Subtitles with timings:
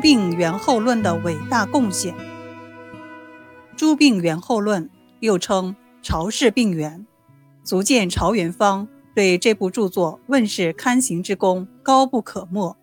[0.00, 2.14] 病源候论的伟大贡献。
[3.76, 4.88] 诸病源候论
[5.20, 7.06] 又称朝氏病源，
[7.62, 12.74] 足见朝元方对这部著作问世刊行之功高不可没。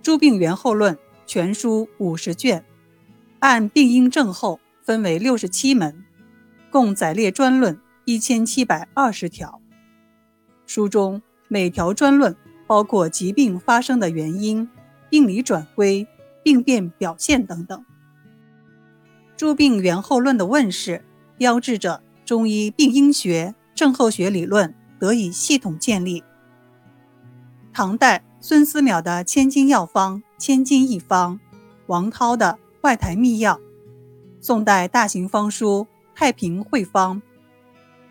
[0.00, 2.64] 诸病源候论全书五十卷，
[3.40, 6.02] 按病因症候分为六十七门，
[6.70, 9.60] 共载列专论一千七百二十条。
[10.66, 12.34] 书中每条专论
[12.66, 14.68] 包括疾病发生的原因、
[15.10, 16.06] 病理转归、
[16.42, 17.84] 病变表现等等。
[19.36, 21.04] 诸病源候论的问世，
[21.36, 26.24] 标志着中医病因学、症候学理论得以系统建立。
[27.72, 31.36] 唐代孙思邈的《千金药方》《千金一方》，
[31.86, 33.54] 王涛的《外台秘药》，
[34.40, 35.86] 宋代大型方书
[36.18, 37.16] 《太平会方》，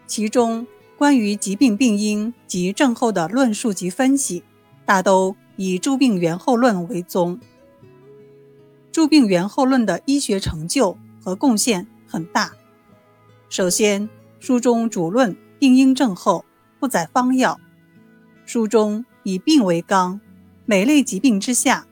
[0.05, 0.65] 其中
[0.97, 4.43] 关于疾病病因及症候的论述及分析，
[4.85, 7.37] 大都以诸病源候论为宗。
[8.91, 12.53] 诸病源候论的医学成就和贡献很大。
[13.49, 16.45] 首先，书中主论病因症候，
[16.79, 17.59] 不载方药，
[18.45, 19.03] 书中。
[19.23, 20.21] 以病为纲，
[20.65, 21.85] 每类疾病之下，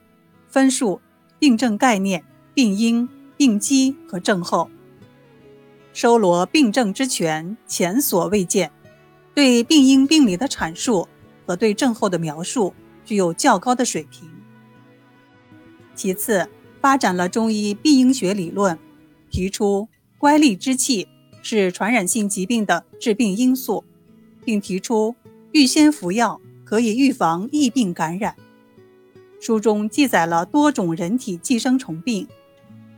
[0.48, 1.02] 分述
[1.38, 3.06] 病症概念、病因、
[3.36, 4.70] 病机和症候，
[5.92, 8.72] 收罗病症之全，前所未见。
[9.34, 11.06] 对病因病理的阐述
[11.46, 12.72] 和对症候的描述
[13.06, 14.28] 具有较高的水平。
[15.94, 16.50] 其次，
[16.82, 18.78] 发展了中医病因学理论，
[19.30, 21.08] 提出乖戾之气
[21.40, 23.82] 是传染性疾病的致病因素，
[24.44, 25.16] 并提出
[25.52, 26.38] 预先服药。
[26.66, 28.34] 可以预防疫病感染。
[29.40, 32.26] 书中记载了多种人体寄生虫病，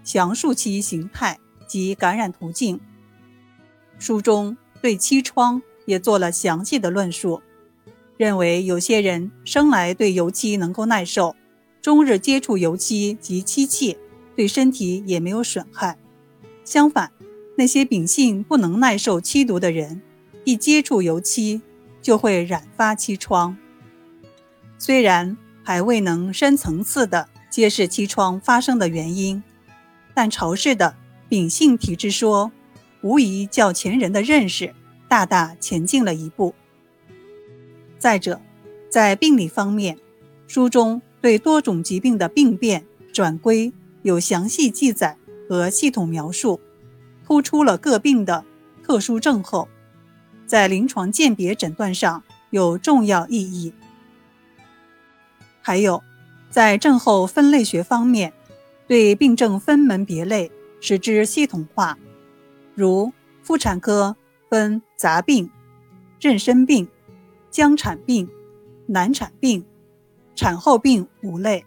[0.03, 2.81] 详述其形态及感染途径。
[3.99, 7.43] 书中对漆疮也做了详细的论述，
[8.19, 11.37] 认为有些人生来对油漆能够耐受，
[11.81, 13.97] 终日接触油漆及漆器，
[14.35, 15.97] 对身体也没有损害。
[16.65, 17.13] 相反，
[17.57, 20.03] 那些秉性不能耐受漆毒的人，
[20.45, 21.63] 一接触油漆，
[22.03, 23.57] 就会染发漆疮。
[24.79, 29.41] 虽然还未能深层次地揭示漆疮发生的原因，
[30.13, 30.97] 但曹氏的
[31.29, 32.51] 秉性体质说，
[33.01, 34.75] 无疑较前人的认识
[35.09, 36.53] 大大前进了一步。
[37.99, 38.41] 再者，
[38.89, 39.99] 在病理方面，
[40.47, 43.73] 书中对多种疾病的病变转归
[44.03, 45.17] 有详细记载
[45.49, 46.61] 和系统描述，
[47.27, 48.45] 突出了各病的
[48.85, 49.69] 特殊症候。
[50.47, 53.75] 在临床鉴别诊断上有重要意义。
[55.61, 56.03] 还有，
[56.49, 58.33] 在症候分类学方面，
[58.87, 60.51] 对病症分门别类，
[60.81, 61.99] 使之系统化。
[62.75, 64.17] 如妇产科
[64.49, 65.51] 分杂病、
[66.19, 66.89] 妊娠病、
[67.51, 68.29] 僵产病、
[68.87, 69.65] 难产病、
[70.35, 71.65] 产后病五类，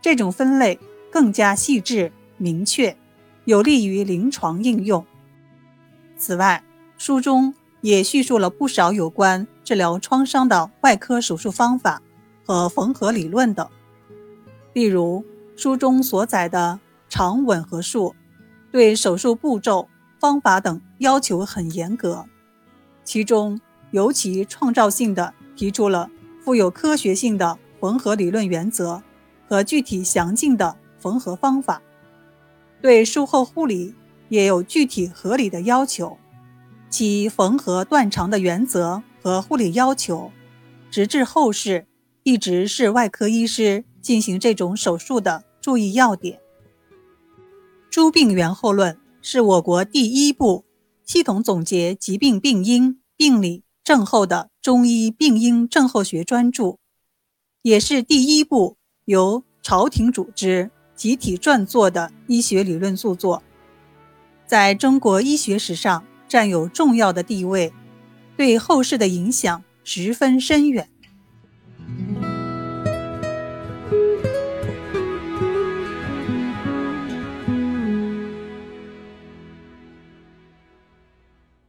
[0.00, 0.78] 这种分类
[1.10, 2.96] 更加细致明确，
[3.44, 5.04] 有利于临床应用。
[6.16, 6.62] 此外，
[6.96, 7.54] 书中。
[7.82, 12.02] 也叙述了不少有关治疗创伤的外科手术方法
[12.44, 13.66] 和缝合理论等。
[14.74, 15.24] 例如，
[15.56, 16.78] 书中所载的
[17.08, 18.14] 肠吻合术，
[18.70, 22.26] 对手术步骤、方法等要求很严格，
[23.02, 23.58] 其中
[23.90, 26.10] 尤其创造性的提出了
[26.44, 29.02] 富有科学性的缝合理论原则
[29.48, 31.82] 和具体详尽的缝合方法，
[32.80, 33.94] 对术后护理
[34.28, 36.16] 也有具体合理的要求。
[36.88, 40.32] 其缝合断肠的原则和护理要求，
[40.90, 41.86] 直至后世
[42.24, 46.38] 一直是外科医师进行这种手术的注意要点。
[47.88, 50.64] 《诸病源候论》是我国第一部
[51.04, 56.76] 系统总结疾病病因、病理、症候的中医病因症候学专著，
[57.62, 63.42] 也是第一部由朝廷组织集体撰作的医学理论著作，
[64.46, 66.04] 在中国医学史上。
[66.28, 67.72] 占有重要的地位，
[68.36, 70.88] 对后世的影响十分深远。